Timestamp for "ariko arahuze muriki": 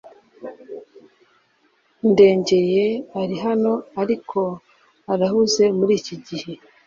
4.01-6.15